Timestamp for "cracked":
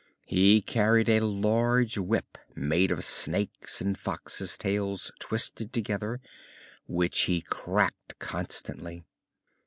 7.41-8.17